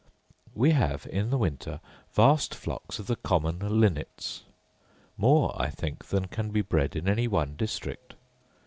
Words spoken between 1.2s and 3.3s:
the winter, vast flocks of the